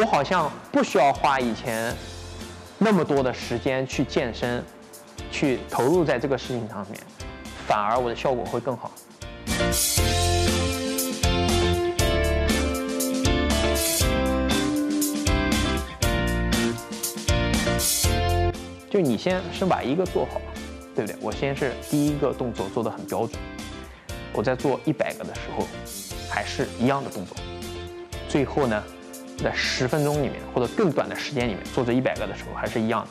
[0.00, 1.92] 我好像不需要花以前
[2.78, 4.64] 那么多的时间去健身，
[5.28, 7.00] 去投入在这个事情上面，
[7.66, 8.92] 反而我的效果会更好。
[18.88, 20.40] 就你先是把一个做好，
[20.94, 21.18] 对不对？
[21.20, 23.32] 我先是第一个动作做得很标准，
[24.32, 25.66] 我在做一百个的时候，
[26.30, 27.36] 还是一样的动作。
[28.28, 28.80] 最后呢，
[29.38, 33.10] 在十分钟里面或者更短的时间里面做这一百个的时候，还是一样的。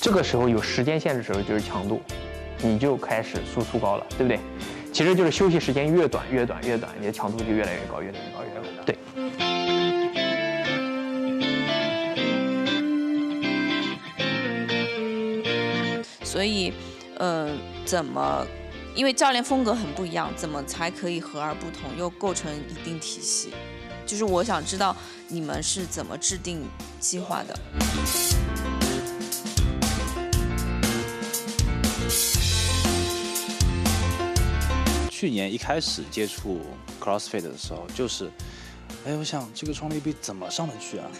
[0.00, 2.00] 这个时候有时间限制的时候就是强度，
[2.62, 4.40] 你就开始输出高了，对不对？
[4.92, 8.84] 其实就是休息时间越短越短越短，你的强度就越来越高，越来越高，越来越高。
[8.86, 8.96] 对。
[16.24, 16.72] 所以，
[17.18, 17.50] 呃，
[17.84, 18.46] 怎么？
[18.94, 23.52] 因为教练风格很不一样，怎么才可以和而不同，又构成一定体系？
[24.08, 24.96] 就是我想知道
[25.28, 26.62] 你们是怎么制定
[26.98, 27.54] 计划的。
[35.10, 36.62] 去年一开始接触
[36.98, 38.30] CrossFit 的时候，就是，
[39.04, 41.10] 哎，我想这个双力臂怎么上得去啊？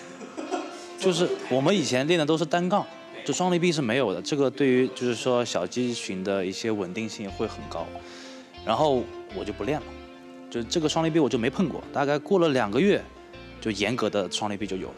[0.98, 2.86] 就是我们以前练的都是单杠，
[3.26, 4.22] 就双力臂是没有的。
[4.22, 7.86] 这个对于就是说小肌群的一些稳定性会很高。
[8.64, 9.86] 然后我就不练了，
[10.50, 11.82] 就这个双力臂我就没碰过。
[11.92, 13.02] 大概过了两个月，
[13.60, 14.94] 就严格的双力臂就有了。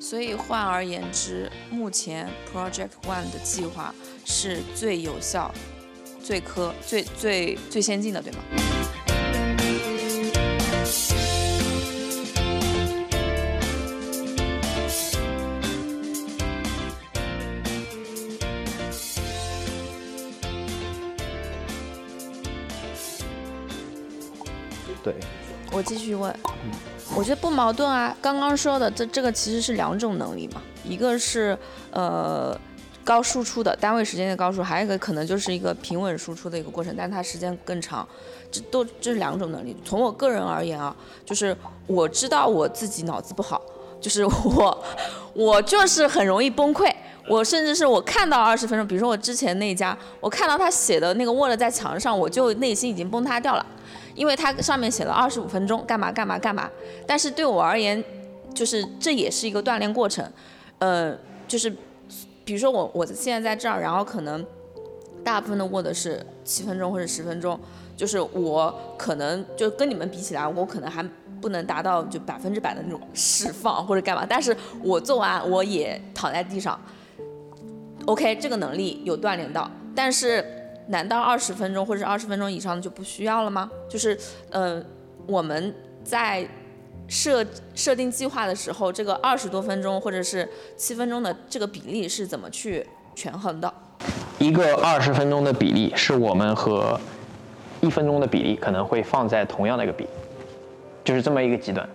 [0.00, 3.94] 所以换而言之，目前 Project One 的计划
[4.24, 5.54] 是最有效、
[6.20, 8.38] 最科、最最最先进的，对吗？
[25.02, 25.14] 对。
[25.72, 26.34] 我继续问。
[27.16, 31.58] 我觉得不矛盾啊，刚刚说的这这个其实是两种能力嘛，一个是
[31.90, 32.56] 呃
[33.02, 38.06] 高输出的单位时间的高输，还有一个可能就是一个平稳输出的一个过程，但它时间更长，
[38.48, 39.76] 这都这是两种能力。
[39.84, 40.94] 从我个人而言啊，
[41.24, 41.56] 就是
[41.88, 43.60] 我知道我自己脑子不好，
[44.00, 44.84] 就是我
[45.34, 46.88] 我就是很容易崩溃，
[47.28, 53.66] 我甚至是我看到二十分钟，比如说我之前那家，我看到他写的那个 Word 在墙上，我就内心已经崩塌掉了。
[54.20, 56.70] 因为它上面写了二十五分钟，干嘛干嘛干嘛，
[57.06, 58.04] 但是对我而言，
[58.54, 60.30] 就是这也是一个锻炼过程，
[60.78, 61.16] 呃，
[61.48, 61.74] 就是
[62.44, 64.44] 比如说我我现在在这儿，然后可能
[65.24, 67.58] 大部分的 Word 是七分钟或者十分钟，
[67.96, 71.02] 就是我可能就跟你们比起来，我可能还
[71.40, 76.78] 不能达到就百分之百的那种释放或者干嘛，但是我做完我也躺在地上
[78.04, 80.58] ，OK，这个能力有锻炼到，但是。
[80.88, 83.70] 难道二十分钟或者二十分钟以上的就不需要了吗？
[83.88, 84.18] 就是，
[84.50, 84.82] 呃，
[85.26, 86.46] 我们在
[87.08, 93.72] 设设定计划的时候，这个二十多分钟或者是七分钟的这个比例是怎么去权衡的？
[94.38, 96.98] 一个二十分钟的比例是我们和
[97.80, 100.06] 一分钟的比例可能会放在同样的一个比，
[101.04, 101.88] 就是这么一个极端。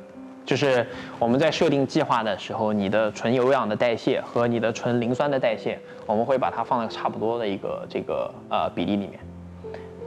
[0.45, 0.85] 就是
[1.17, 9.19] 我们在设定计划的时候，你的纯有氧的代谢和你的纯磷酸的代谢，我们会把它放在差不多的一个这个呃比例里面。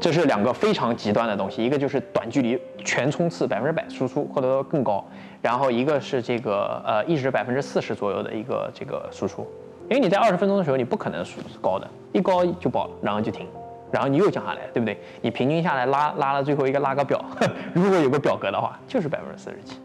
[0.00, 5.04] 这是两个非常极端的东西，一个就是短距离全冲刺百分之百输出或者说更高，
[5.42, 9.44] 然后一个是这个呃一直百分之四十左右的一个这个输出。
[9.90, 13.44] 因为你在二十分钟的时候，你不可能输高的，一高就爆了，然后就停，
[13.90, 14.96] 然后你又降下来，对不对？
[15.20, 17.20] 你平均下来拉拉了最后一个拉个表，
[17.74, 19.80] 如果有个表格的话，就是百分之四十七。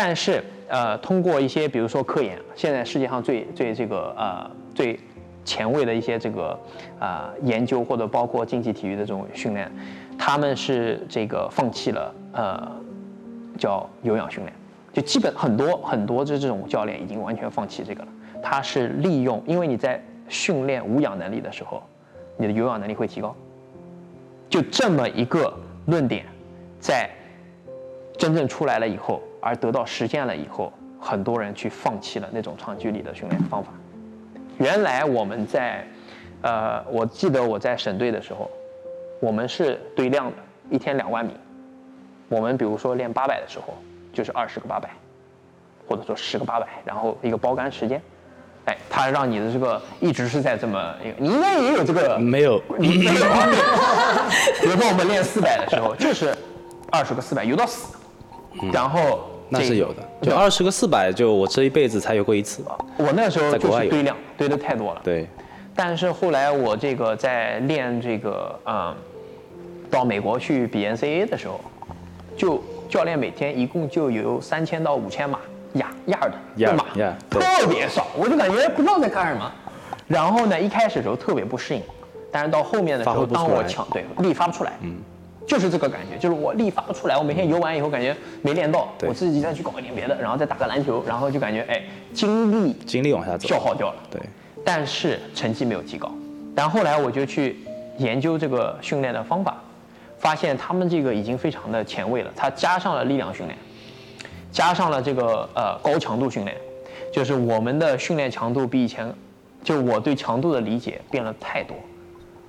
[0.00, 4.96] 但是，呃，通过一些，比如说科研，现在世界上最最这个呃最
[5.44, 6.56] 前卫的一些这个
[7.00, 9.68] 啊研究，或者包括竞技体育的这种训练，
[10.16, 12.70] 他们是这个放弃了呃
[13.58, 14.54] 叫有氧训练，
[14.92, 18.08] 就基本很多很多的这种教练已经完全放弃这个了。
[18.40, 21.82] 他是利用，因为你在训练无氧能力的时候，
[22.36, 23.34] 你的有氧能力会提高。
[24.48, 25.52] 就这么一个
[25.86, 26.24] 论点，
[26.78, 27.10] 在
[28.16, 29.20] 真正出来了以后。
[29.40, 33.70] 而得到实践了以后，很多人去放弃了那种长距离的训练方法。
[34.58, 35.86] 原来我们在，
[36.42, 38.50] 呃，我记得我在省队的时候，
[39.20, 40.36] 我们是对量的，
[40.70, 41.32] 一天两万米。
[42.28, 43.74] 我们比如说练八百的时候，
[44.12, 44.90] 就是二十个八百，
[45.86, 48.02] 或者说十个八百，然后一个包干时间。
[48.66, 52.60] 哎，他让你的这个一直是在这么你应该也有这个没有？
[52.76, 53.24] 你没有。
[54.60, 56.36] 比如说我们练四百的时候，就是
[56.90, 57.96] 二十个四百，游到死。
[58.72, 62.76] 然后那是有的，就二十个四百，就我这一辈子才有过一次吧。
[62.96, 65.00] 我那时候就是堆量堆的太多了。
[65.02, 65.26] 对。
[65.74, 68.94] 但是后来我这个在练这个嗯
[69.90, 71.60] 到美国去比 NCAA 的时候，
[72.36, 75.38] 就教练每天一共就有三千到五千码
[75.74, 76.84] 压压的 Yard，码
[77.30, 79.52] 特别少，我就感觉不知道在干什么。
[80.08, 81.82] 然后呢，一开始的时候特别不适应，
[82.32, 84.96] 但是到后面的时候，当我强对力发不出来，嗯，
[85.48, 93.96] 就是这个感觉，就是我力发不出来，我每天游完以后感觉没练到，我自己再去搞一点别的，然后再打个篮球，然后就感觉哎精力精力往下走，消耗掉了。
[94.10, 94.20] 对，
[94.62, 96.12] 但是成绩没有提高。
[96.54, 97.56] 但后来我就去
[97.96, 99.56] 研究这个训练的方法，
[100.18, 102.30] 发现他们这个已经非常的前卫了。
[102.36, 103.56] 它加上了力量训练，
[104.52, 106.54] 加上了这个呃高强度训练，
[107.10, 109.10] 就是我们的训练强度比以前，
[109.64, 111.74] 就我对强度的理解变了太多。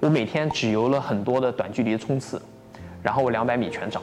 [0.02, 2.42] 我每天只游了很多的短距离冲刺，
[3.02, 4.02] 然后我两百米全长，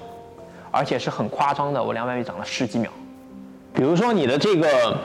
[0.71, 2.91] 而且是很夸张的，我两百米长了十几秒。
[3.75, 4.97] 比如说你的这个，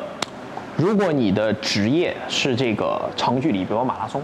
[0.77, 4.21] 如果你的职业是这个长距离，比如马拉松，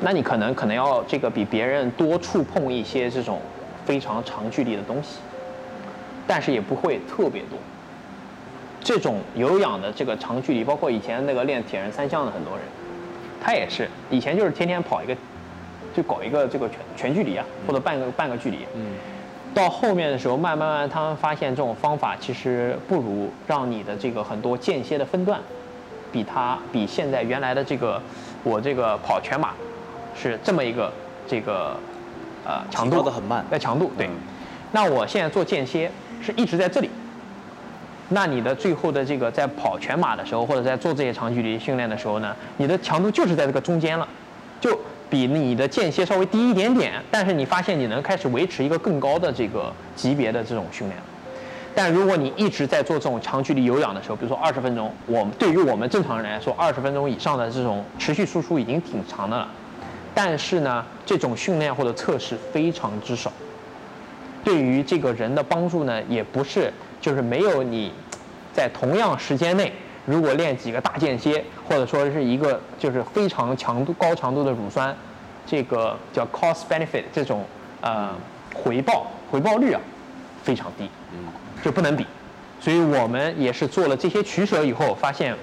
[0.00, 3.40] 那你可能可能要这个比别人多触碰一些这种
[3.84, 5.18] 非常长距离的东西，
[6.26, 7.58] 但是也不会特别多。
[8.80, 12.64] 这种有氧的这个长距离，包括以前那个练铁人三项的很多人，
[13.40, 15.16] 他也是以前就是天天跑一个，
[15.96, 18.58] 就搞一个这个全全距离啊，或者半个半个距离。
[18.74, 18.92] 嗯。
[19.54, 25.40] 到后面的时候，慢慢慢，他们发现这种方法其实不如让你的这个很多间歇的分段，
[26.12, 27.98] 比它比现在原来的这个
[28.44, 29.54] 我这个跑全马
[30.14, 30.92] 是这么一个
[31.26, 31.74] 这个
[32.44, 34.10] 呃强度提高得很慢在强度对嗯。
[34.72, 35.90] 那我现在做间歇
[36.20, 36.90] 是一直在这里，
[38.10, 44.06] 那你的最后的这个在跑全马的时候，或者在做这些长距离训练的时候呢，你的强度就是在这个中间了，
[44.60, 44.78] 就
[45.08, 51.00] 比你的间歇稍微低一点点，但是你发现你能开始维持一个更高的这个级别的这种训练。
[51.74, 59.48] 但如果你一直在做这种长距离有氧的时候，比如说二十分钟，我们对于我们正常人来说，二十分钟以上的这种持续输出已经挺长的了。
[60.14, 63.30] 但是呢，这种训练或者测试非常之少，
[64.42, 67.92] 对于这个人的帮助呢，也不是就是没有你
[68.54, 69.70] 在同样时间内，
[70.06, 74.96] 如果练几个大间歇，或者说是一个就是非常强度高强度的乳酸，
[75.44, 77.44] 这个叫 cost benefit 这种
[77.80, 78.10] 呃
[78.54, 79.80] 回报回报率啊
[80.42, 80.88] 非常低，
[81.62, 82.06] 就不能比。
[82.60, 85.36] 所以我们也是做了这些取舍以后，发现，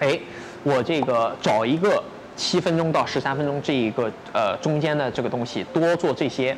[0.00, 0.18] 哎，
[0.64, 2.02] 我这个找一个
[2.36, 6.56] 七分钟到十三分钟这一个呃中间的这个东西，多做这些。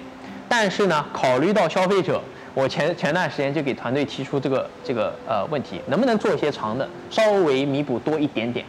[0.49, 2.21] 但是呢，考虑到消费者，
[2.55, 8.65] 我前前段时间就给团队提出这个这个呃问题，能不能做一些长的，稍微弥补多一点点。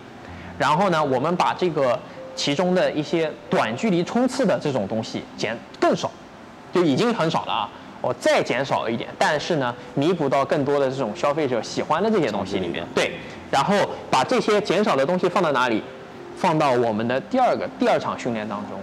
[0.57, 1.97] 然后呢，我们把这个
[2.35, 6.09] 其中的一些短距离冲刺的这种东西减更少，
[6.73, 7.69] 就已经很少了啊。
[8.01, 12.85] 我再减少一点，但是呢，弥补到更多的这种消费者喜欢的这些东西里面。
[12.93, 13.13] 对，
[13.51, 13.75] 然后
[14.11, 15.83] 把这些减少的东西放到哪里？
[16.37, 18.77] 放到我们的第二个第二场训练当中，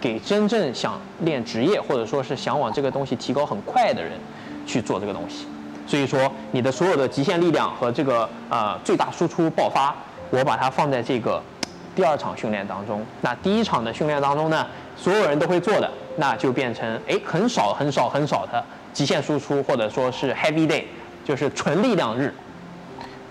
[0.00, 4.12] 给真正想练职业或者说是想往这个东西提高很快的人
[4.66, 5.46] 去做这个东西。
[5.86, 9.94] 所以说，你的所有的极限力量和这个呃最大输出爆发，
[10.30, 11.42] 我把它放在这个
[11.94, 13.04] 第二场训练当中。
[13.20, 14.66] 那第一场的训练当中呢，
[14.96, 20.84] 所有人都会做的，那就变成哎很少很少很少的极限输出，或者说是 heavy day，
[21.24, 22.34] 就是纯力量日。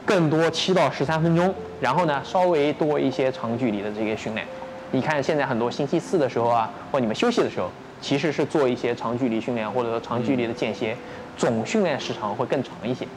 [0.05, 4.46] 更多七到十三分钟，然后呢稍微多一些长距离的这些训练。
[4.91, 7.69] 你看现在很多星期四的时候啊，或你们休息的时候，
[8.01, 10.96] 其实是做一些长距离训练，或者说长距离的间歇，
[11.37, 13.07] 总训练时长会更长一些。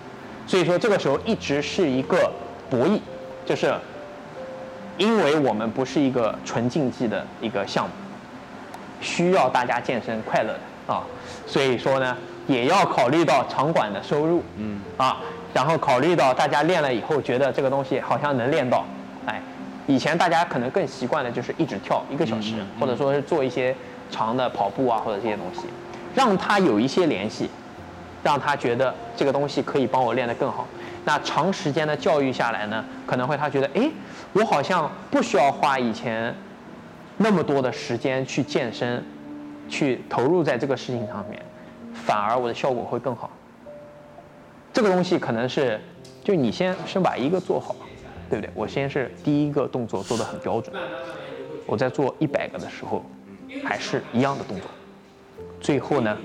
[0.47, 2.31] 所以说这个时候一直是一个
[2.71, 3.01] 博弈，
[3.45, 3.75] 就是
[4.97, 7.91] 因为我们不是一个纯竞技的一个项目，
[9.01, 11.03] 需要大家健身快乐的啊，
[11.47, 15.21] 所以说呢也要考虑到场馆的收入，嗯啊，
[15.53, 18.85] 然后考虑到大家练了以后觉得这个东西好像能练到，
[19.27, 19.43] 哎，
[19.89, 23.75] 以前大家可能更习惯的就是一直跳一个小时，或者说是做一些
[24.13, 25.63] 长的跑步啊或者这些东西，
[26.15, 27.51] 让它有一些联系，
[28.27, 30.67] 让他觉得这个东西可以帮我练得更好。
[31.05, 33.89] 那长时间的教育下来呢，可能会他觉得，哎，
[34.33, 36.35] 我好像不需要花以前
[37.19, 39.01] 那么多的时间去健身，
[39.69, 41.41] 去投入在这个事情上面，
[41.95, 43.31] 反而我的效果会更好。
[44.73, 45.81] 这个东西可能是，
[46.25, 47.77] 就你先先把一个做好，
[48.29, 48.51] 对不对？
[48.57, 50.75] 我先是第一个动作做得很标准，
[51.65, 53.05] 我在做一百个的时候，
[53.65, 54.69] 还是一样的动作。
[55.67, 56.17] 最后呢，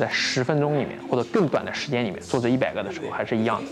[0.00, 3.70] 在十分钟里面或者更短的时间里面做这一百个的时候，还是一样的。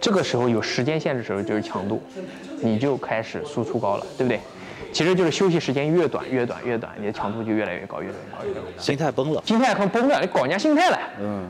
[0.00, 2.00] 这个时候有时间限制的时候就是强度，
[2.60, 4.38] 你就开始输出高了，对不对？
[4.92, 8.80] 其实就是休息时间越短越短越短，你的强度就越来越高，越来越高，越来越高。
[8.80, 9.42] 心态崩了。
[9.44, 10.98] 心态很崩了，你搞人家心态了。
[11.20, 11.44] 嗯，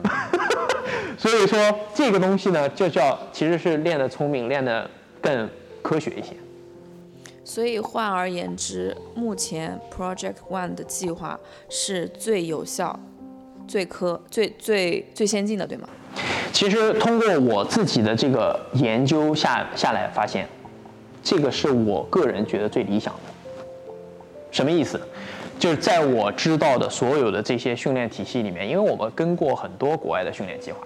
[1.15, 4.89] 所以说这个东西呢，就叫其实是练得聪明，练得
[5.21, 5.47] 更
[5.83, 6.35] 科学一些。
[7.43, 12.97] 所以换而言之，目前 Project One 的计划是最有效、
[13.67, 15.87] 最科、最最最先进的，对吗？
[16.51, 20.47] 其实通过我自己的这个研究下下来，发现
[21.21, 23.33] 这个是我个人觉得最理想的。
[24.51, 25.01] 什么意思？
[25.59, 30.79] 就是在我知道的所有的这些训练体系里面，因为我们跟过很多国外的训练计划，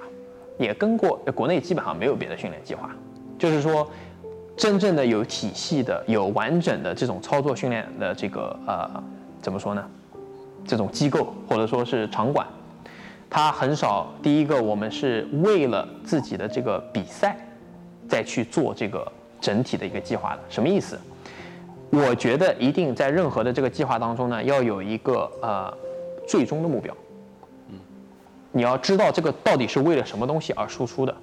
[0.57, 2.89] 也跟过国内基本上没有别的训练计划。
[3.39, 3.89] 就是说，
[4.57, 8.89] 真正的有体系的、有完整的这种操作训练的这个呃，
[9.39, 9.85] 怎么说呢？
[10.65, 12.45] 这种机构或者说是场馆，
[13.29, 14.11] 它很少。
[14.21, 17.37] 第一个，我们是为了自己的这个比赛，
[18.09, 19.09] 再去做这个
[19.39, 20.39] 整体的一个计划的。
[20.49, 20.99] 什么意思？
[21.91, 25.71] 我觉得一定在任何的这个计划当中呢，要有一个呃
[26.27, 26.93] 最终的目标。
[27.69, 27.75] 嗯，
[28.51, 31.15] 你要知道这个到底是为了什么东西而输出的。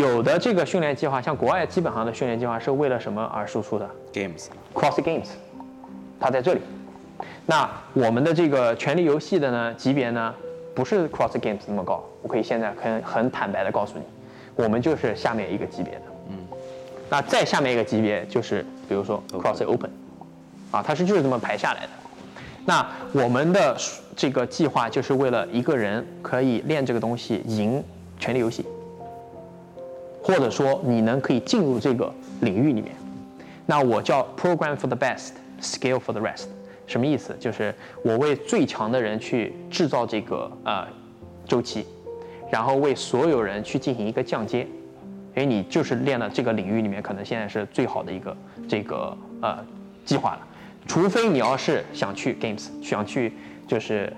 [0.00, 5.26] 有的这个训练计划，像国外基本上的训练计划是为了什么而输出的？Games，Cross Games，
[6.18, 6.60] 它在这里。
[7.44, 10.34] 那我们的这个权力游戏的呢级别呢，
[10.74, 12.02] 不是 Cross Games 那么高。
[12.22, 14.04] 我可以现在很很坦白的告诉你，
[14.56, 16.02] 我们就是下面一个级别的。
[16.30, 16.38] 嗯。
[17.10, 19.90] 那再下面一个级别就是，比如说 Cross Open，
[20.70, 21.88] 啊，它是就是这么排下来的。
[22.64, 23.76] 那我们的
[24.16, 27.84] 这个计划就是为了一个人可以练这个东西赢
[28.18, 28.64] 权力游戏，
[30.30, 32.94] 或者说你能可以进入这个领域里面。
[33.66, 36.44] 那我叫 Program for the best，Scale for the rest。
[36.86, 37.36] 什么意思？
[37.40, 40.86] 就是我为最强的人去制造这个呃
[41.46, 41.84] 周期，
[42.48, 48.36] 然后为所有人去进行一个降阶，因为你就是练了这个领域里面可能现在是最好的一个
[48.68, 49.58] 这个呃
[50.04, 50.46] 计划了。
[50.86, 53.32] 除非你要是想去 games，想去
[53.66, 54.12] 就是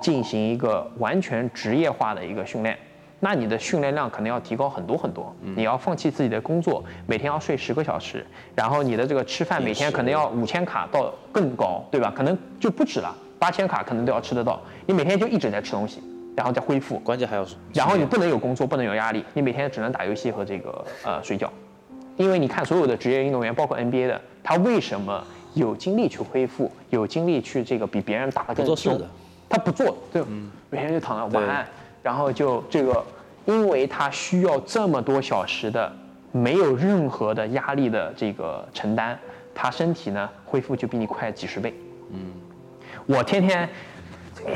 [0.00, 2.76] 进行一个完全职业化的一个训练。
[3.22, 12.10] 那你的训练量可能要提高很多很多，你要放弃自己的工作，每天要睡十个小时，然后你的这个吃饭每天可能要五千卡到更高，对吧？
[12.16, 14.58] 可能就不止了，八千卡可能都要吃得到。
[14.86, 16.02] 你每天就一直在吃东西，
[16.34, 21.52] 然后再恢复，关键还要，然后你不能有工作，不能有压力，你每天只能打游戏和这个呃睡觉，
[22.16, 25.22] 因为你看所有的职业运动员，包括 NBA 的，他为什么
[25.52, 28.98] 有精力去恢复，有精力去这个比别人打得更凶？
[29.46, 30.22] 他不做，对，
[30.70, 31.66] 每天就躺着玩。
[32.02, 33.04] 然后就这个，
[33.44, 35.92] 因为他需要这么多小时的
[36.32, 39.16] 没有任何的压力的这个承担，
[39.54, 41.74] 他身体呢恢复就比你快几十倍。
[42.12, 42.32] 嗯，
[43.06, 43.68] 我天天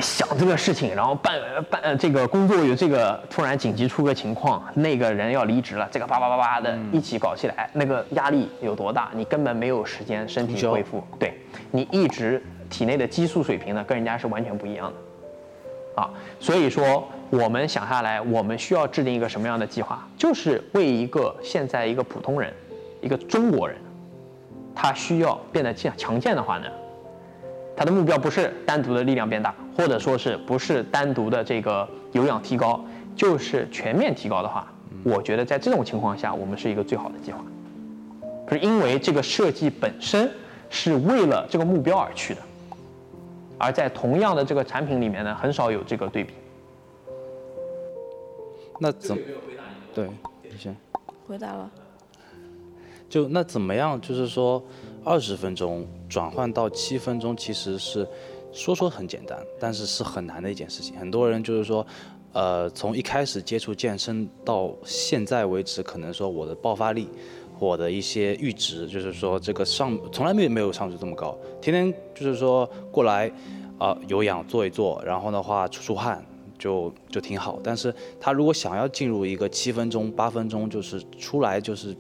[0.00, 9.10] 想这个事情，然后办办这个工作有这个突然紧急出个情况，那个人要离职了，这个叭叭叭叭的一起搞起来，那个压力有多大？
[9.14, 11.38] 你根本没有时间身体恢复，对
[11.70, 16.02] 你一直体内的激素水平呢跟人家是完全不一样的。
[16.02, 16.10] 啊，
[16.40, 20.06] 所以说我们想下来，我们需要制定一个什么样的计划？
[20.16, 22.52] 就是为一个现在一个普通人，
[23.00, 23.76] 一个中国人，
[24.72, 26.66] 他需要变得强强健的话呢，
[27.76, 32.84] 他的目标不是单独的力量变大，或者说是不是单独的这个有氧提高，
[33.16, 34.72] 就是全面提高的话，
[35.02, 37.44] 我觉得在这种情况下，我们是一个最好的计划，
[38.46, 40.30] 不是因为这个设计本身
[40.70, 42.40] 是为了这个目标而去的。
[43.58, 46.32] 而在同样的这个产品里面呢，很少有这个对比。
[48.84, 49.22] 那怎么？
[49.94, 50.10] 对，
[50.42, 50.76] 你先。
[51.26, 51.70] 回答了。
[53.08, 53.98] 就那怎么样？
[53.98, 54.62] 就是说，
[55.02, 58.06] 二十分钟转换到七分钟，其实是
[58.52, 60.98] 说说很简单，但是是很难的一件事情。
[60.98, 61.86] 很多人就是说，
[62.34, 67.08] 呃，从一开始接触健身到现在为止，可能说我的爆发力。
[67.58, 73.32] 我的一些阈值，就是说这个上从来没没有上去这么高，天天就是说过来，
[73.78, 76.22] 啊有氧做一做，然后的话出出汗
[76.64, 77.58] 就就挺好。
[77.62, 81.94] 但是他如果想要进入一个七分钟、八分钟，就是出来就是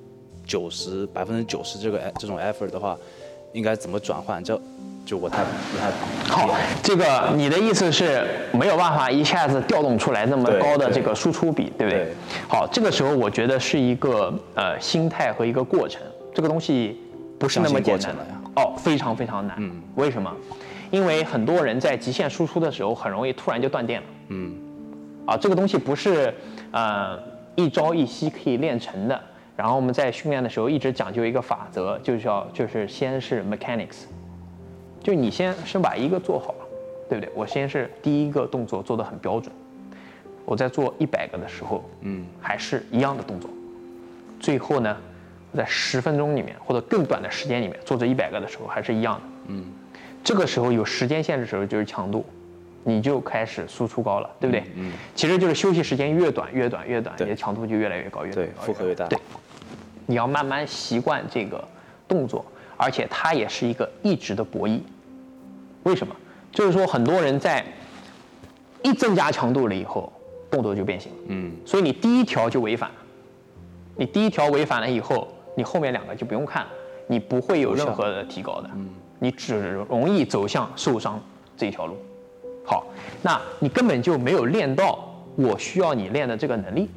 [0.46, 2.96] 九十百分之九十这个这种 effort 的话，
[3.52, 4.42] 应该怎么转换？
[4.42, 4.58] 这
[5.04, 5.90] 就我太不太
[6.34, 6.48] 好，
[6.82, 12.08] 这个你的意思是没有办法一下子调动出来那么高的这个输出比，对不对？
[12.48, 16.00] 好，这个时候我觉得是一个呃心态和一个过程，
[16.34, 16.98] 这个东西
[17.38, 18.40] 不是那么简单的呀。
[18.56, 19.56] 哦，非常非常难。
[19.58, 19.82] 嗯。
[19.96, 20.34] 为什么？
[20.94, 24.06] 因为很多人在极限输出的时候，很容易突然就断电了。
[24.28, 24.54] 嗯。
[25.26, 26.32] 啊，这个东西不是
[26.70, 27.18] 呃
[27.56, 29.20] 一朝一夕可以练成的。
[29.56, 34.04] 然后我们在训练的时候一直讲究一个法则，就叫就是先是 mechanics。
[35.02, 36.54] 就你先先把一个做好，
[37.08, 37.32] 对不对？
[37.34, 39.52] 我先是第一个动作做得很标准，
[40.44, 43.50] 我在做一百个的时候，嗯，还是一样的动作。
[44.38, 44.96] 最后呢，
[45.56, 49.64] 在十分钟里面或者更短的时间里面做这一百个的时候，还是一样的，嗯。
[50.24, 52.24] 这个时候有时间限制的时候就是强度，
[52.82, 54.64] 你就开始输出高了，对不对？
[54.74, 54.92] 嗯。
[55.14, 59.06] 其实就是休息时间越短越短越短，你的强度就越来越高越对，负荷越大。
[59.06, 59.18] 对，
[60.06, 61.62] 你要慢慢习惯这个
[62.08, 62.44] 动作，
[62.76, 64.80] 而且它也是一个一直的博弈。
[65.82, 66.16] 为什么？
[66.50, 67.64] 就是说，很多人在
[68.82, 70.10] 一增加强度了以后，
[70.50, 71.18] 动作就变形了。
[71.28, 72.96] 嗯，所以你第一条就违反了，
[73.96, 76.70] 你第一条违反了以后，你后面两个就不用看了，
[77.08, 78.70] 你不会有任何的提高的，
[79.24, 81.18] 你只容易走向受伤
[81.56, 81.96] 这一条路。
[82.62, 82.84] 好，
[83.22, 84.98] 那你根本就没有练到
[85.34, 86.90] 我需要你练的这个能力，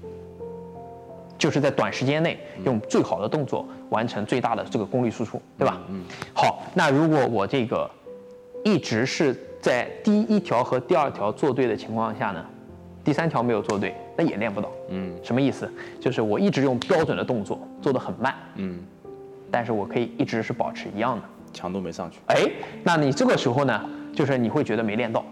[1.37, 5.79] 就是在短时间内用最好的动作完成最大的这个功率输出，对吧？
[5.87, 6.03] 嗯。
[6.33, 7.89] 好，那如果我这个
[8.65, 12.45] 一直是在第一条和第二条做对的情况下呢，
[13.05, 14.69] 第三条没有做对，那也练不到。
[14.89, 15.71] 嗯，什么意思？
[15.97, 18.83] 就是我一直用标准的动作做得很慢，嗯，
[19.49, 21.23] 但是我可以一直是保持一样的。
[21.57, 22.19] 强度没上去。
[22.27, 22.47] 哎，
[22.83, 25.25] 那你这个时候呢，就是你会觉得没练到，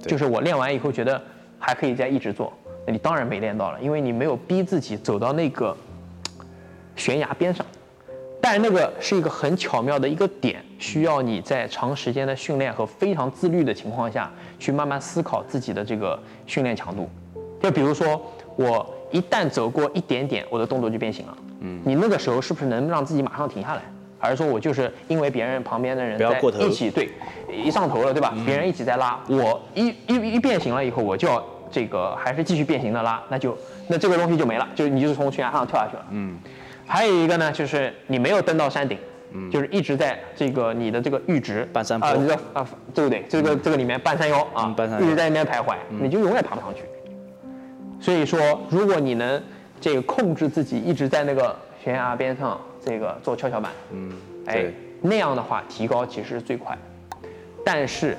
[0.00, 1.20] 就是我练完以后觉得
[1.58, 2.52] 还可以再一直做，
[2.86, 5.76] 那你当然没练到了，因为你没有逼自己走到那个
[6.94, 7.66] 悬崖边上。
[8.44, 17.08] 但是那个是一个很巧妙的一个点，需要你在长时间的训练和非常自律的情况下去慢慢思考自己的这个训练强度。
[17.60, 18.20] 就比如说，
[18.56, 21.38] 我一旦走过一点点，我的动作就变形了。
[21.60, 23.82] 嗯，你那个时候是不是能让自己马上停下来？
[24.22, 27.10] 还是说我就是因为别人旁边的人在一起对
[27.52, 28.32] 一上头了，对吧？
[28.46, 36.06] 别人一起在拉，我一一一变形了以后，我就要这个还是继续变形的拉，那就那这个东西就没了，就你就从悬崖上跳下去了。
[36.10, 36.38] 嗯，
[36.86, 38.96] 还有一个呢，就是你没有登到山顶，
[39.50, 42.64] 就是一直在这个你的这个阈值半山坡啊，你的啊，
[42.94, 43.24] 对不对？
[43.28, 46.82] 这个这个里面半山腰啊嗯，半山腰一直在那边徘徊，你就永远爬不上去。
[48.00, 48.38] 所以说，
[48.70, 49.42] 如果你能
[49.80, 54.12] 这个控制自己一直在那个悬崖边上这个做跷跷板，嗯，
[54.46, 54.66] 哎，，
[55.00, 57.28] 那样的话提高其实是最快的，
[57.64, 58.16] 但是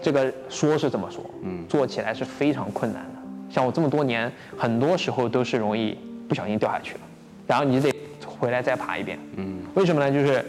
[0.00, 3.22] 这个说是这么说，嗯做起来是非常困难的。
[3.50, 5.96] 像我这么多年，很多时候都是容易
[6.28, 7.00] 不小心掉下去了，
[7.46, 7.92] 然后你得
[8.26, 9.18] 回来再爬一遍。
[9.36, 10.10] 嗯，为什么呢？
[10.10, 10.44] 就是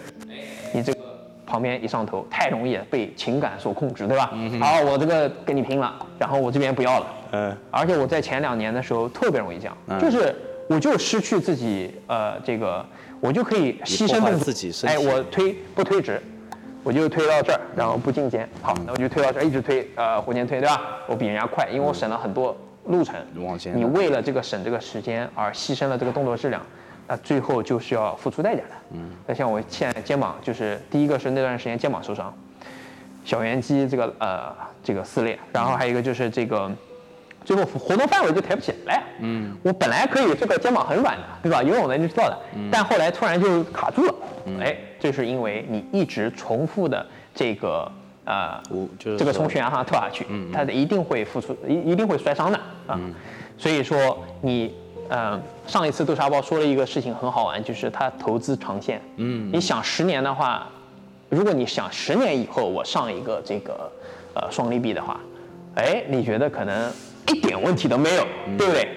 [0.74, 1.00] 你这个
[1.46, 4.34] 旁边一上头，太容易被情感所控制，对吧？
[4.60, 7.08] 好，我这个跟你拼了，然后我这边不要了。
[7.34, 10.34] 嗯，而且我在前两年的时候特别容易这样，嗯就是
[10.70, 12.86] 我就失去自己呃这个，
[13.24, 14.52] 我就可以牺牲动作
[14.86, 16.22] 哎，我推不推直，
[16.84, 20.82] 我就推到这儿，然后不进肩，好，那我就推到这儿，一直推，呃，弧肩推，对吧？
[21.08, 22.54] 我比人家快，因为我省了很多
[22.88, 23.16] 路程。
[23.38, 26.62] 往前你为了这个省这个时间而牺牲了这个动作质量，
[27.08, 28.76] 那最后就是要付出代价的。
[28.92, 32.38] 嗯，那像我现在肩膀就是第一个是那段时间肩膀受伤，
[33.24, 36.70] 小圆肌这个呃这个撕裂，然后还有一个就是这个。
[37.44, 39.04] 最后活动范围就抬不起来。
[39.20, 41.62] 嗯，我本来可以这个肩膀很软的，对吧？
[41.64, 42.38] 游泳的你就知道的。
[42.72, 44.16] 但后来突然就卡住了。
[44.60, 47.90] 哎，这是因为你一直重复的这个
[48.26, 48.62] 呃
[49.00, 53.00] 就是这个从悬崖上跳下去，它一定会付出一一定会摔伤的啊。
[53.58, 54.76] 所以说你
[55.10, 59.02] 嗯上一次豆沙包说了一个事情很好玩，就是他投资长线。
[59.18, 60.68] 嗯，你想十年的话，
[61.30, 63.90] 如果你想十年以后我上一个这个
[64.34, 65.20] 呃双力臂的话，
[65.76, 66.92] 哎，你觉得可能
[67.28, 68.26] 一点问题都没有，
[68.58, 68.88] 对不对？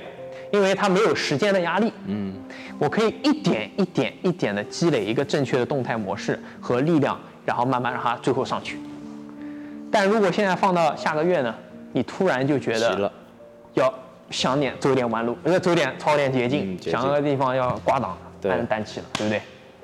[0.53, 1.93] 因为它没有时间的压力。
[2.07, 2.33] 嗯，
[2.79, 8.79] 我可以一点一点一点的积累一个正确的动态模式和力量，然后慢慢让它最后上去。
[9.91, 11.55] 但如果现在放到下个月呢，
[11.93, 13.11] 你突然就觉得，
[13.75, 13.93] 要
[14.31, 19.41] 想点走点弯路，呃，走点抄点捷径，嗯捷径想个地方要挂档，对单单骑了，对不对？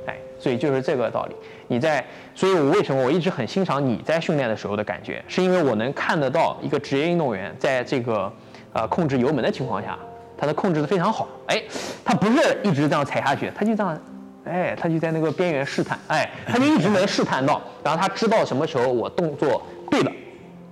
[0.06, 1.34] 哎，所以就是这个道理。
[1.72, 2.04] 你在，
[2.34, 8.30] 所以我为什么我一直很欣赏你在训练的时候的感觉，是因为我能看得到一个职业运动员在这个
[8.74, 9.98] 呃控制油门的情况下，
[10.36, 11.26] 他的控制的非常好。
[11.46, 11.62] 哎，
[12.04, 13.98] 他不是一直这样踩下去，他就这样。
[14.44, 20.12] 哎，他就在那个边缘试探，哎，他就一直能试探到，然后他知道什么时候我动作对了，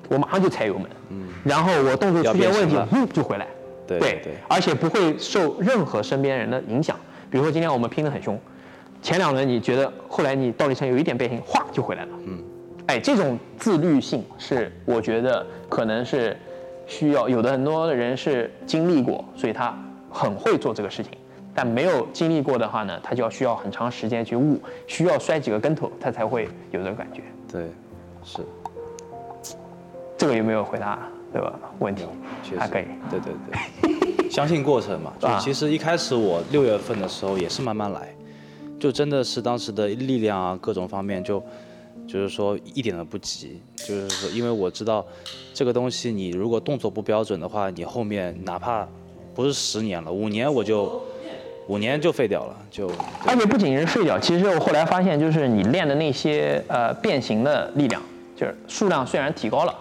[0.08, 3.46] 我马上就踩油门，嗯，然后我动作出现问题嗯，就回来，
[3.86, 6.94] 对对对而且不会受任何身边人的影响。
[7.30, 8.36] 比如说今天我们拼得很凶，
[9.02, 12.08] 前两轮你觉得后来你倒立层有一点变形，哗就回来了。
[12.26, 12.38] 嗯，
[12.86, 16.36] 哎，这种自律性是我觉得可能是
[16.86, 19.76] 需要有的很多的人是经历过，所以他
[20.10, 21.12] 很会做这个事情。
[21.52, 27.22] 但没有经历过的话呢，他就要需要很长时间去悟，需要摔几个跟头，他才会有这个感觉。
[27.50, 27.66] 对，
[28.22, 28.38] 是，
[30.16, 30.98] 这个有没有回答
[31.32, 31.52] 对吧？
[31.80, 32.04] 问题
[32.56, 32.84] 还可以。
[33.10, 35.12] 对对对，相信过程嘛。
[35.40, 38.08] 其实一开始我六月份的时候也是慢慢来，
[38.80, 41.40] 就真的是当时的力量啊各种方面就。
[42.08, 45.06] 就是说一点都不急，就是说，因为我知道
[45.54, 48.84] 这个东西，你如果动作不标准的话，你后面哪怕
[49.32, 51.00] 不是十年了，五年我就
[51.68, 52.90] 五年就废掉了，就
[53.24, 58.02] 而且不仅是废掉，其实我后来发现，就是你练的那些呃变形的力量，
[58.34, 59.72] 就是数量虽然提高了，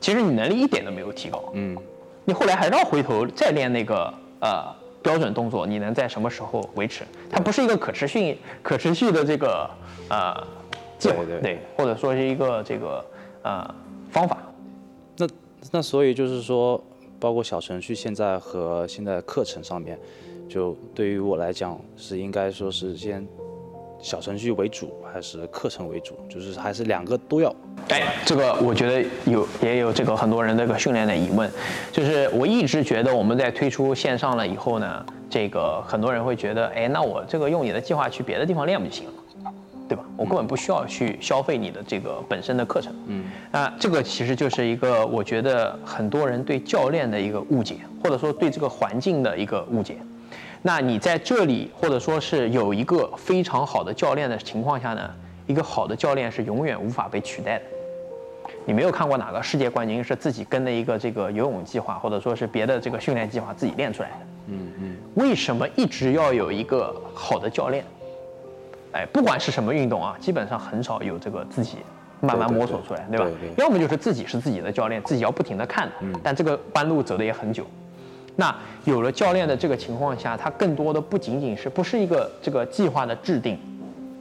[0.00, 1.52] 其实你能力一点都没有提高。
[1.54, 1.76] 嗯，
[2.24, 4.74] 你后来还是要回头再练那个呃
[5.06, 7.04] 标准动作，你能在什么时候维持？
[7.30, 9.70] 它不是一个可持续、可持续的这个
[10.10, 10.34] 呃
[10.98, 13.04] 计划，对对或者说是一个这个
[13.44, 13.74] 呃
[14.10, 14.36] 方法。
[15.16, 15.28] 那
[15.70, 16.82] 那所以就是说，
[17.20, 19.96] 包括小程序现在和现在课程上面，
[20.48, 23.24] 就对于我来讲是应该说是先
[24.06, 26.14] 小程序为主，还是课程为主？
[26.28, 27.52] 就是还是两个都要。
[27.88, 31.50] 哎，这个我觉得有也有这个很多人这个训练的疑问，
[31.90, 39.12] 就是我一直觉得我们在推出线上了以后呢，这个很多人会觉得，哎，那我这个用你的计划去别的地方练不就行了？
[39.88, 40.04] 对吧？
[40.16, 42.94] 我根本不需要去消费你的这个本身的课程。
[43.08, 49.96] 嗯，那这个其实就是一个我觉得很多人对教练的一个误解，或者说对这个环境的一个误解。
[50.62, 55.10] 那你在这里或者说是有一个非常好的教练的情况下呢，
[55.46, 57.64] 一个好的教练是永远无法被取代的。
[58.64, 64.16] 你没有看过哪个世界冠军是自己跟的一个这个游泳计划，或者说是别的这个训练计划自己练出来的？
[64.48, 64.96] 嗯嗯。
[65.14, 67.84] 为什么一直要有一个好的教练？
[68.92, 71.78] 哎，不管是什么运动啊，基本上很少有这个自己
[72.20, 73.26] 慢慢摸索出来，对吧？
[73.56, 75.90] 要么就是自己是自己的教练，自己要不停的看，
[76.22, 77.64] 但这个弯路走的也很久。
[78.36, 83.58] 那有了教练的这个情况下，他更多的不仅仅是不是一个这个计划的制定，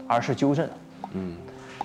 [0.07, 0.67] 而是纠正。
[1.13, 1.35] 嗯，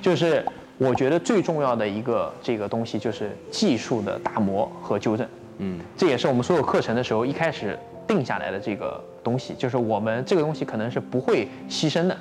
[0.00, 0.44] 就是
[0.78, 5.26] 我觉得最重要的一个这个东西就是技术的打磨和纠正。
[5.58, 12.16] 嗯，这也是我们所有课程的时候一开始定下来的这个东西，就是我们这个东西可能是不会牺牲的。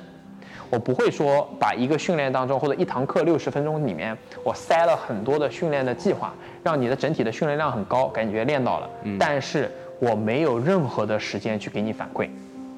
[0.68, 8.90] 我不会说把一个训练当中或者一堂课六十分钟里面，我塞了很多的训练的计划，让你的整体的训练量很高，感觉练到了。
[9.02, 9.18] 嗯。
[9.18, 9.68] 但是
[10.00, 12.28] 我没有任何的时间去给你反馈。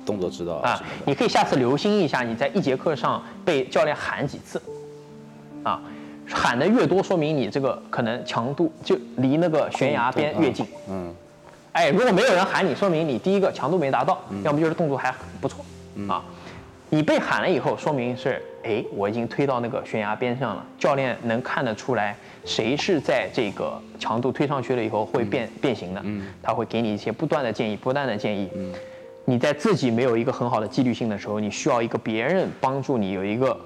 [0.04, 4.61] 动作指导啊，你可以下次留心一下，你在一节课上被教练喊几次。
[5.62, 5.80] 啊，
[6.28, 10.66] 喊的越多，说明你这个可能强度就离那个悬崖边越近。
[10.88, 11.14] 嗯。
[11.70, 15.64] 哎，如果没有人喊你，说明你第一个强度没达到，要么就是动作还不错。
[16.08, 16.24] 啊。
[16.90, 20.66] 你被喊了以后，说明是哎，我已经推到那个悬崖边上了。
[20.78, 26.00] 教练能看得出来，谁是在这个强度推上去了以后会变变形的。
[26.05, 28.48] 嗯，他会给你一些不断的建议，不断的建议。
[28.55, 28.72] 嗯，
[29.24, 33.57] 你在自己没有一个很好的纪律性的时候，你需要一个别人帮助你，有一个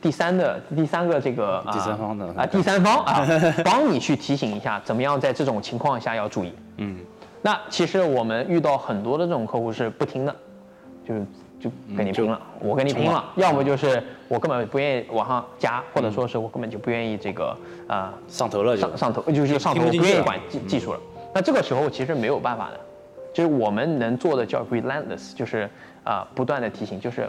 [0.00, 3.26] 第三的第三个这个第三方的啊第三方啊，
[3.64, 6.52] 帮你去提醒一下，怎么样在这种情况下要注意。
[6.78, 6.98] 嗯，
[7.42, 10.34] 那其实我们遇到很多的这种客户是不听的，
[11.06, 11.26] 就是。
[11.64, 17.56] 就跟你拼了，我跟你拼了，要么就是我根本不愿意往上加，或者说是我根本就不愿意这个
[17.88, 21.00] 啊上头了，上上头就是上头，我不愿意管技技术了。
[21.34, 22.78] 那这个时候其实没有办法的，
[23.32, 25.66] 就是我们能做的叫 relentless，就是
[26.02, 27.26] 啊不断的提醒，就是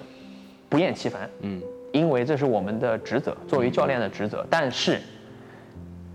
[0.67, 1.29] 不厌其烦。
[1.39, 1.61] 嗯，
[1.93, 4.45] 因为这是我们的职责，作为教练的职责。
[4.49, 4.99] 但是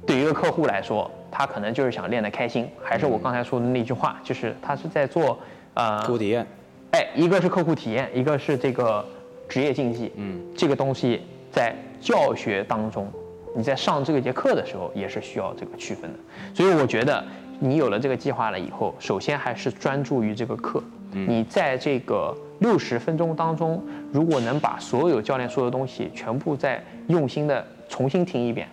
[0.07, 5.39] 对于一个客户来说，他可能就是想练得开心，还是我刚才说的那句话，就是他是在做
[5.73, 6.47] 啊客户体验。
[6.93, 9.05] 哎，一个是客户体验，一个是这个
[9.49, 10.11] 职业竞技。
[10.17, 11.23] 嗯，这个东西
[11.53, 13.07] 在教学当中，
[13.55, 16.19] 你在上这个节课的时候也是需要这个区分的。
[16.53, 17.25] 所以我觉得
[17.61, 20.83] 你有了这个计划了以后，首先还是专注于这个课。
[21.13, 28.69] 你在这个六十分钟当中，如果能把所有教练说的东西全部再用心的重新听一遍，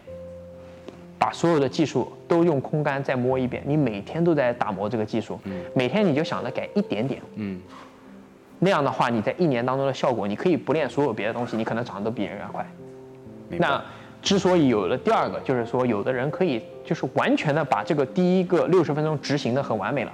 [1.17, 7.21] 把所有的技术都用空杆再摸一遍，你每天都在打磨这个技术，嗯每天你就想着改一点点。
[7.35, 7.59] 嗯。
[8.59, 12.65] 那样的话，你在一年当中的效果，你可以不练所有别的东西，你可能长得都比人家快。
[13.49, 13.81] 那
[14.21, 20.11] 之所以有了第二个，就是说有的人可以就是完全的把这个第一个六十分钟执行的很完美了。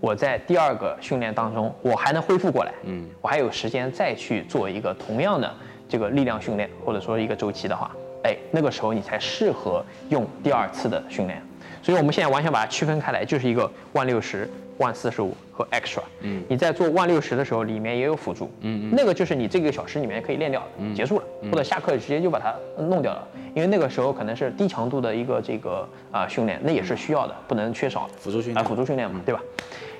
[0.00, 5.50] 我在第二个训练当中，我还能恢复过来，嗯，我还有时间再去做一个同样的
[5.88, 7.90] 这个力量训练，或者说一个周期的话，
[8.24, 11.40] 哎，那个时候你才适合用第二次的训练。
[11.86, 14.50] 所以我们现在完全把它区分开来，就是一个万六十。
[14.78, 28.06] 万四十五和 extra，嗯，你在做万六十的时候，里面也有辅助，嗯嗯，那个就是你这个小时里面可以练掉的，结束了，或者下课直接就把它弄掉了，因为那个时候可能是低强度的一个这个啊训练，那也是需要的，不能缺少。
[28.18, 28.62] 辅助训练。
[28.62, 29.40] 啊辅助训练嘛，对吧？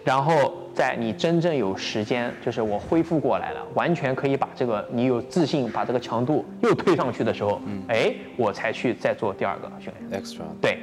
[0.07, 10.79] 然后在你真正有时间，就是我恢复过来了，完全可以把这个你有自信把这个强度又推上去的时候，嗯，哎，我才去再做第二个训练 extra，对，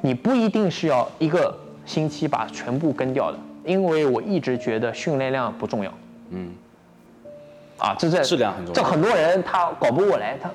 [0.00, 1.54] 你不一定是要一个。
[1.88, 5.90] 星期把全部跟掉的，因为我一直觉得训练量不重要。
[6.28, 6.50] 嗯，
[7.78, 8.82] 啊，这这质量很重要。
[8.82, 10.50] 这很多人他搞不过来，他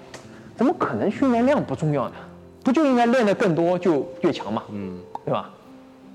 [0.55, 2.15] 怎么可能训练量不重要呢？
[2.63, 4.61] 不就应该练得更多就越强嘛？
[4.69, 5.49] 嗯，对吧？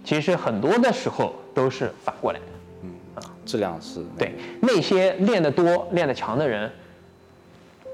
[0.08, 2.44] 其实很多的时候都是反过来的。
[2.84, 6.70] 嗯，啊，质量是对那些练得多、练得强的人，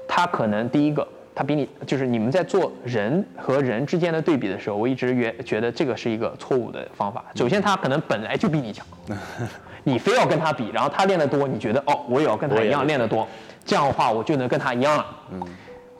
[0.07, 1.05] 他可能第一个。
[1.37, 7.25] 他比你就是你们在做人和人之间的对比的时候，我一直觉觉得这个是一个错误的方法。
[7.35, 8.87] 首先，他可能本来就比你强，
[9.83, 13.27] 你非要跟他比，然后他练得多，你觉得哦，我也要跟他一样练得多，
[13.65, 15.05] 这样的话我就能跟他一样了。
[15.33, 15.41] 嗯，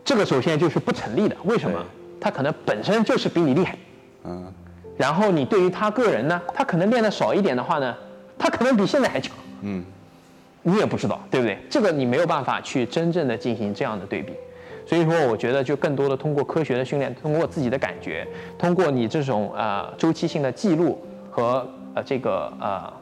[0.06, 1.36] 这个首先就是不成立的。
[1.43, 1.86] 为什么？
[2.21, 3.78] 他可能本身就是比你厉害。
[4.23, 4.54] 嗯，
[4.97, 7.95] 然后你对于他个人呢，他可能练的少一点的话呢，
[8.38, 9.36] 他可能比现在还强。
[9.62, 9.84] 嗯，
[10.63, 11.58] 你也不知道，对不对？
[11.69, 14.34] 这个你没有办法去真正的进行这样的对比。
[14.88, 18.27] 所以说，我觉得就更多的通过科学的训练，通过自己的感觉，
[18.58, 22.93] 通过你这种呃周期性的记录和呃这个呃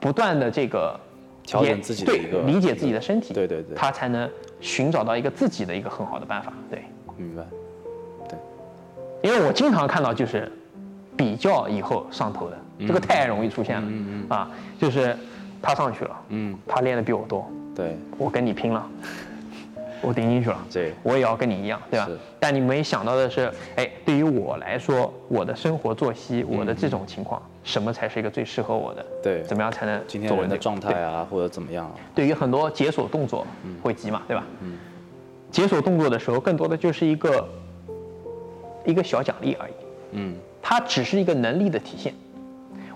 [0.00, 0.98] 不断的这个
[1.44, 4.28] 调整自己的一个理解自己的身体，对对对他才能
[4.60, 6.52] 寻找到一个自己的一个很好的办法。
[6.68, 6.82] 对，
[7.16, 7.42] 明白。
[9.22, 10.50] 因为我经常看到就是
[11.18, 13.88] 比较以后上头的，这个太容易出现了、
[14.34, 14.50] 啊，
[14.80, 15.14] 就是
[15.60, 18.86] 他上去了，嗯，他练的比我多，对，我跟你拼了，
[20.00, 20.94] 我顶进去了，对。
[21.02, 22.08] 我也要跟你一样，对吧？
[22.38, 29.04] 但你没想到的是，哎，对于我来说，我的生活作息，我的这种情况，什么才是一个最适合我的？
[29.20, 29.42] 对。
[29.42, 31.92] 怎么样才能今天的状态啊，或者怎么样啊？
[32.14, 33.44] 对于很多解锁动作
[33.82, 34.46] 会急嘛，对吧？
[35.50, 37.48] 解锁动作的时候，更多的就是一个
[38.84, 39.72] 一个小奖励而已，
[40.12, 42.12] 嗯，它只是一个能力的体现。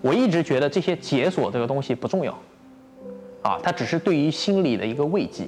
[0.00, 2.32] 我一直觉得这些解锁这个东西不重要，
[3.42, 5.46] 啊，它只是对于心理的一个慰藉。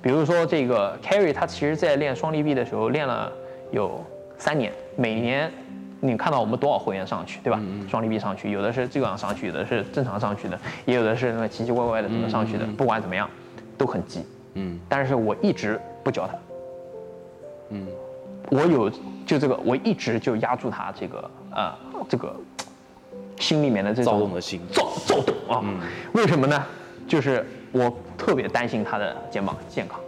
[0.00, 3.32] 比如说这个 Carry，他其实在练双力臂的时候练了
[3.72, 4.04] 有
[4.38, 5.50] 三年，每年
[6.00, 7.60] 你看到我们多少会员上去，对吧？
[7.90, 12.64] 双力臂上去，有的是这样上去，有的是正常上去的，也有的是那么奇奇怪怪的怎么上去的。
[12.76, 13.28] 不管怎么样，
[13.76, 14.24] 都很急。
[14.54, 16.34] 嗯，但是我一直不教他。
[17.70, 17.84] 嗯，
[18.50, 18.90] 我有
[19.24, 21.72] 就这个，我一直就压住他这个呃
[22.08, 22.34] 这个
[23.38, 25.64] 心里面的这种躁动的心躁躁动啊。
[26.12, 26.64] 为什么呢？
[27.08, 30.00] 就是我特别担心他的肩膀健康，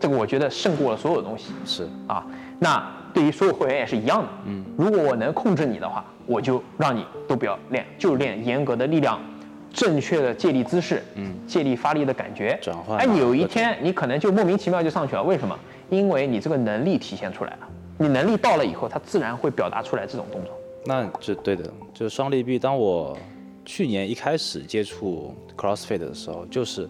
[0.00, 2.24] 这个我觉得胜过了所有东西是，啊。
[2.58, 4.28] 那对于所有会员也是一样的。
[4.46, 9.20] 嗯，如果我能控制你的话，我就让你都不要练，就练严格的力量。
[9.72, 15.58] 正确的借力姿势，嗯，借力发力的感觉，转换哎，有一天你可能就莫名其妙就上去了，为什么？
[15.92, 20.50] 因为你这个能力体现出来了，你能力到了以后，它自然会表达出来这种动作。
[20.86, 22.58] 那这对的，就是双力臂。
[22.58, 23.14] 当我
[23.62, 26.88] 去年一开始接触 CrossFit 的时候，就是，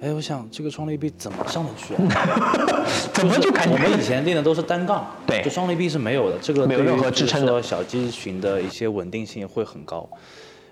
[0.00, 2.86] 哎，我想这个双力臂怎么上得去啊？
[3.12, 10.08] 怎么就感觉我们以前练的都是单杠，对就双力臂是没有的，这个没有任何支撑的小肌群的一些稳定性会很高。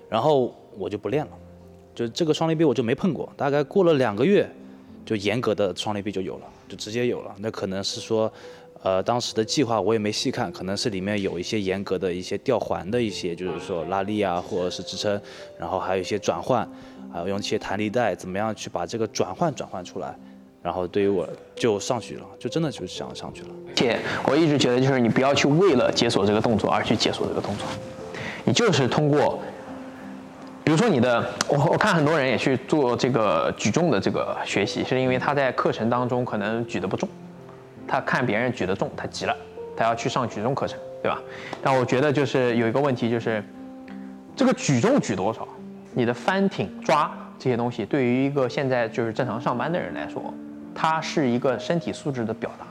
[0.08, 1.32] 然后我就不练了，
[1.94, 4.50] 就这个双力臂我就没碰过，大概过了两个月，
[5.04, 7.34] 就严格的双力臂就有了，就直接有了。
[7.40, 8.32] 那可能是说，
[8.82, 15.20] 呃，当时的计划我也没细看，可能是里面有一些严格的一些吊环的一些，就是说拉力啊，或者是支撑，
[15.58, 16.66] 然后还有一些转换，
[17.12, 20.16] 还有用一些弹力带，怎么样去把这个转换转换出来。
[20.62, 23.48] 然后对于我就上去了，就真的就是想上去了。
[23.66, 27.66] 而且我一直觉得，就是你不要去为了解锁这个动作而去解锁这个动作，
[28.44, 29.38] 你就是通过，
[30.70, 37.08] 比如说你的，我我看很多人也去做这个举重的这个学习，是因为他在课程当中可能举得不重，
[37.88, 39.36] 他看别人举得重，他急了，
[39.76, 41.20] 他要去上举重课程，对吧？
[41.60, 43.42] 但我觉得就是有一个问题就是，
[44.36, 45.48] 这个举重举多少，
[45.92, 50.32] 你的翻挺抓这些东西，对于一个现在就是正常上班的人来说，
[50.72, 52.64] 它是一个身体素质的表达。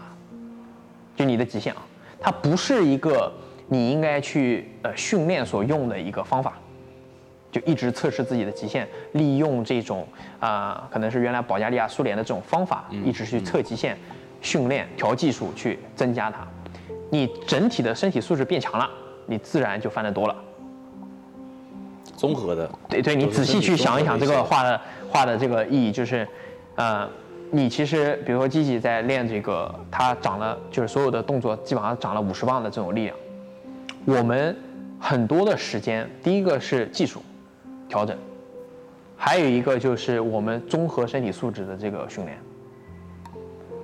[1.17, 1.81] 就你的极限啊，
[2.17, 3.29] 它不是一个
[3.67, 6.53] 你应该去呃训练所用的一个方法，
[7.51, 10.07] 就一直测试自己的极限，利用这种
[10.39, 13.97] 啊、可能是原来保加利亚、苏联的这种方法，一直去测极限、
[14.41, 16.47] 训练、调技术去增加它。
[17.12, 18.89] 你整体的身体素质变强了，
[19.25, 20.35] 你自然就翻得多了。
[22.15, 26.27] 综合的，对对，你仔细去想一想这个话的话的这个意义，就是，
[26.75, 27.09] 呃，
[27.49, 33.15] 你其实比如说基基在练这个，他长了就是所有的动作基本上长了五十磅的这种力量。
[34.05, 34.55] 我们
[34.99, 37.23] 很多的时间，第一个是技术
[37.89, 38.17] 调整，
[39.17, 42.38] 还有一个就是我们综合身体素质的这个训练。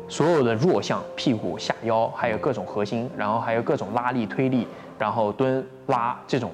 [0.07, 4.67] 所有的弱项，屁股、下腰，还有各种核心，然后还有各种拉力、推力，
[4.99, 6.51] 然后蹲、拉这种，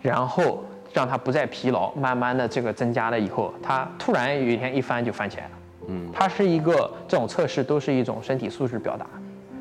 [0.00, 5.50] 然后让他不再疲劳，慢慢的这个增加了以后，他突然有一天一翻就翻起来了。
[5.88, 9.04] 嗯，它是一个这种测试都是一种身体素质表达，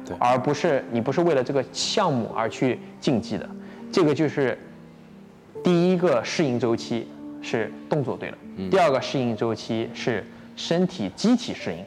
[0.06, 3.50] 对而不是你不是为了这个项目而去竞技的，
[3.92, 4.58] 这个就是
[5.64, 7.08] 第一个适应周期
[7.44, 8.38] 是动作对了，
[8.72, 10.26] 第二个适应周期是
[10.56, 11.86] 身体机体适应。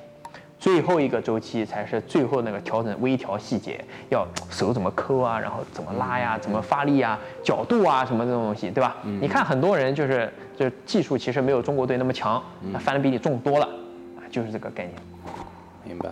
[0.58, 8.96] 最后一个周期才是最后那个调整微调细节，要手怎么抠啊，然后怎么拉呀，怎么发力啊，角度啊，什么这种东西，对吧？
[9.02, 12.42] 你看很多人就是就是技术其实没有中国队那么强，
[12.72, 13.66] 他翻的比你重多了，
[14.16, 14.94] 啊，就是这个概念，
[15.84, 16.10] 明白？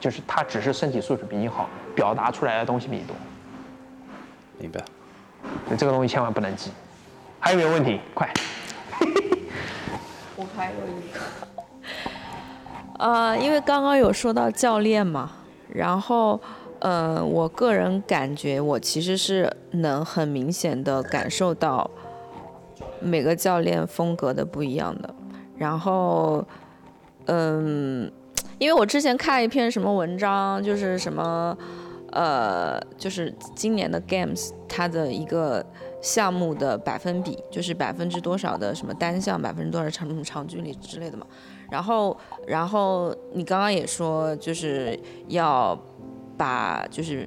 [0.00, 3.14] 就是他只是身体素质比你好，表达出来的东西比你多，
[4.58, 4.80] 明白。
[5.66, 6.70] 所以这个东西千万不能记。
[7.38, 8.00] 还有没有问题？
[8.14, 8.28] 快！
[10.56, 11.20] 还有一个，
[12.98, 15.30] 呃，因为刚刚有说到教练嘛，
[15.68, 16.40] 然后
[16.80, 21.90] 呃，我个人感觉我其实是能很明显的感受到
[23.00, 25.14] 每个教练风格的不一样的。
[25.56, 26.44] 然后，
[27.26, 28.10] 嗯，
[28.58, 31.56] 因为我之前看一篇什么文章，就是什么，
[32.10, 35.64] 呃，就是今年的 Games 它的一个
[36.02, 41.26] 项目的百分比，就是百分之多少的什么单项，百分之多少长长距离之类的嘛。
[41.70, 42.14] 然后，
[42.46, 45.78] 然后你刚刚也说，就是要
[46.36, 47.26] 把就是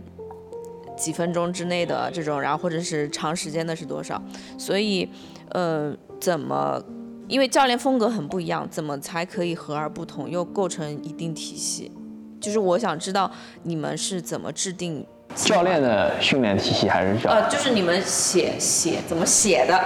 [0.95, 4.21] 几分钟之内的这种，然后或者是长时间的是多少？
[4.59, 5.09] 所以，
[5.49, 6.83] 呃，怎么？
[7.27, 11.91] 因为教练风格很不一样，怎么才可以和而不同，又构成一定体系？
[12.39, 13.31] 就是我想知道
[13.63, 15.03] 你们是怎么制定
[15.35, 17.29] 教练的训练体系，还是教？
[17.29, 19.79] 呃，就是你们写写怎么写的？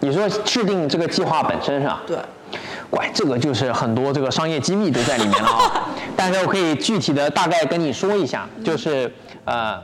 [0.00, 2.02] 你说制定这个计划本身是吧？
[2.06, 2.16] 对。
[2.88, 5.88] 怪，这个就是很多这个商业机密都在里面了啊。
[6.16, 9.12] 但是我可以具体的大概跟你说一下，就是
[9.44, 9.76] 呃，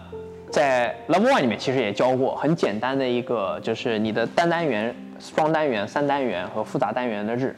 [0.50, 7.56] 在 Level One 里面其实也教过很简单的一个，就是你的单单元、双单元、三单元和复杂单元的日，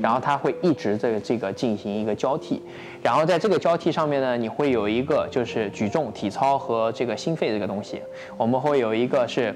[0.00, 2.62] 然后它会一直这个这个进行一个交替，
[3.02, 8.02] 然后在这个交替上面呢，你会有一个就是举重、体操和这个心肺这个东西，
[8.36, 9.54] 我们会有一个是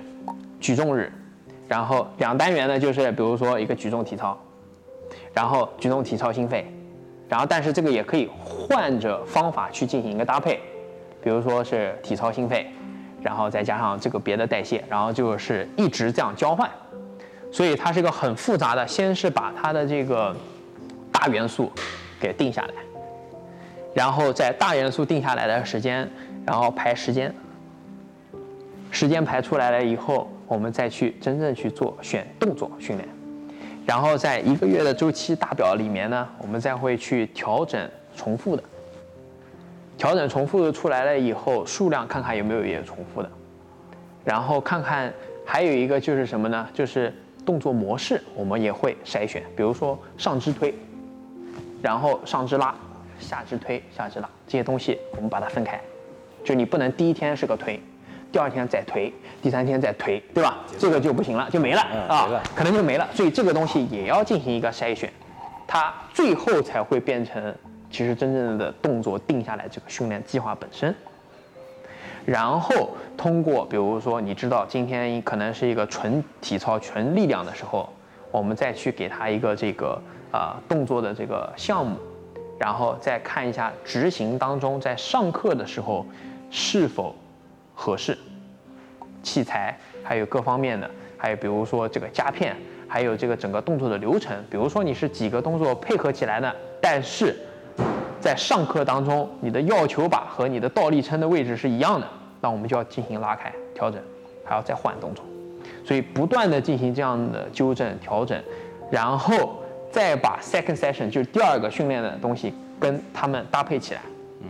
[0.61, 1.13] 举重日，
[1.69, 4.39] 然后两单元呢就是比如说一个举重、体操。
[5.33, 6.67] 然后举重、体操、心肺，
[7.29, 10.59] 然后但是这个也可以换着方法去进行一个搭配，
[11.23, 12.67] 比如说是体操、心肺，
[13.23, 16.69] 然后再加上这个别的代谢，然后就是一直这样交换，
[17.57, 18.87] 所以它是一个很复杂的。
[18.87, 20.37] 先是把它的这个
[21.11, 21.73] 大元素
[22.21, 22.75] 给定下来，
[23.95, 26.07] 然后在大元素定下来的时间，
[26.45, 27.35] 然后排时间，
[28.91, 33.09] 时间排出来了以后，我们再去真正去做选动作训练。
[33.87, 38.63] 然后在一个月的周期大表里面呢，我们再会去调整重复的，
[39.97, 43.31] 调整重复的出来了以后，数量看看有没有也重复的，
[44.27, 45.11] 然后看看
[45.47, 46.69] 还有一个就是什么呢？
[46.75, 47.15] 就是
[47.47, 50.75] 动作模式，我们也会筛选，比如说上肢推，
[51.81, 52.75] 然后上肢拉，
[53.19, 55.81] 下肢推，下肢拉这些东西，我们把它分开，
[56.45, 57.81] 就你不能第一天是个推。
[58.33, 60.59] 第二天再推，第三天再推，对吧？
[60.79, 63.09] 这个就不行了，就没了啊，可能就没了。
[63.15, 65.11] 所以这个东西也要进行一个筛选，
[65.67, 67.55] 它最后才会变成
[67.91, 70.95] 其实真正的动作定下来这个训练计划本身。
[72.27, 77.89] 然后通过比如说你知道今天可能是一个纯体操、纯力量的时候，
[78.33, 79.97] 我们再去给他一个这个
[80.33, 81.97] 啊动作的这个项目，
[82.59, 86.05] 然后再看一下执行当中在上课的时候
[86.51, 87.15] 是否
[87.73, 88.19] 合适。
[89.23, 92.57] 器材还有各方面的，还有比如说这个夹片，
[92.89, 94.37] 还有这个整个动作的流程。
[94.51, 97.37] 比如说你是几个动作配合起来的，但是
[98.21, 102.07] 在上课当中，你的要求把和你的倒立撑的位置是一样的，
[102.41, 104.01] 那我们就要进行拉开调整，
[104.45, 105.25] 还要再换动作。
[105.85, 108.41] 所以不断的进行这样的纠正调整，
[108.91, 114.01] 然后再把 second session 就是第二个训练的东西跟他们搭配起来，
[114.41, 114.49] 嗯，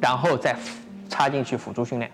[0.00, 0.54] 然后再
[1.08, 2.10] 插进去辅助训练。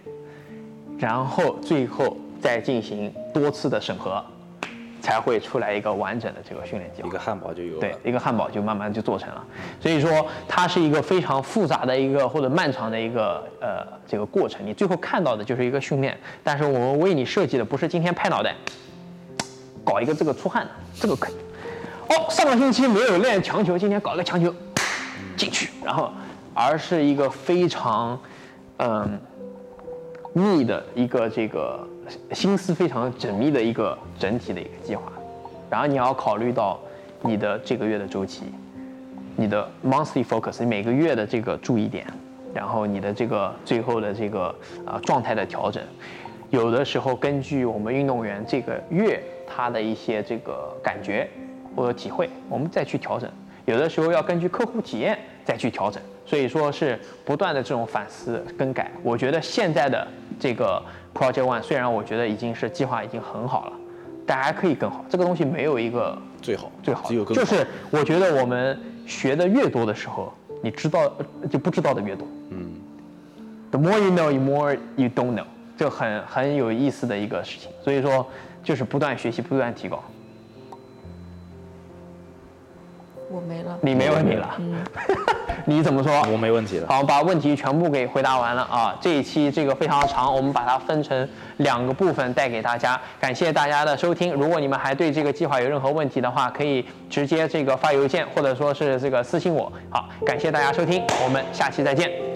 [0.98, 4.24] 然后最后再进行多次的审核，
[5.04, 7.08] 才会出来一个完整的这个训练计划。
[7.08, 7.80] 一个汉堡就有了。
[7.80, 9.44] 对，一个汉堡就慢慢就做成了。
[9.78, 14.64] 所以说，它是一个非常复杂的一个或者漫长的一个呃这个过程。
[14.64, 18.54] 你最后看到的就是一个训练，但是我们为你设计的不是今天拍脑袋，
[19.84, 21.34] 搞一个这个出汗的这个可以。
[22.08, 24.54] 哦，上个星期没有练强球，今天搞个强球
[25.36, 26.10] 进去，然后
[26.54, 28.18] 而是一个非常
[28.78, 29.20] 嗯。
[30.36, 31.86] 密的一个这个
[32.32, 35.02] 心思非常缜密的一个整体的一个计划，
[35.70, 36.78] 然后你要考虑到
[37.22, 38.44] 你的这个月的周期，
[39.36, 42.06] 你的 monthly focus，每个月的这个注意点，
[42.52, 44.54] 然后你的这个最后的这个
[44.84, 45.82] 啊状态的调整，
[46.50, 51.28] 有的时候根据我们运动员这个月他的一些这个感觉
[51.74, 53.30] 或者体会，我们再去调整，
[53.64, 56.02] 有的时候要根据客户体验再去调整。
[56.26, 58.90] 所以说是不断的这种反思更改。
[59.02, 60.08] 我觉得现在的
[60.40, 60.82] 这个
[61.14, 63.72] Project One 虽然我觉得已经是计划已经很好了，
[64.26, 65.04] 但还可以更好。
[65.08, 67.42] 这个东西没有一个最好，最好只有更好。
[67.42, 71.10] 就是我觉得我们学的越多的时候，你知道
[71.48, 72.26] 就不知道的越多。
[72.50, 72.72] 嗯。
[73.70, 75.44] The more you know, the more you don't know，
[75.76, 77.70] 这很很有意思的一个事情。
[77.82, 78.26] 所以说
[78.62, 80.02] 就是不断学习，不断提高。
[83.34, 83.78] 我没了。
[83.80, 84.54] 你没问题了。
[84.58, 84.84] 嗯。
[85.66, 86.22] 你怎么说？
[86.30, 86.86] 我没问题了。
[86.88, 88.94] 好，把问题全部给回答完了啊！
[89.00, 91.26] 这一期这个非常长，我们把它分成
[91.58, 93.00] 两个部分带给大家。
[93.18, 94.34] 感谢大家的收听。
[94.34, 99.72] 如果你们还对这个计划有任何问题的话，可以直接这个发邮件，或者说是这个私信我。
[99.88, 102.33] 好，感谢大家收听，我们下期再见。